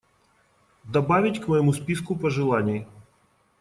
[0.85, 2.87] Добавить к моему списку пожеланий.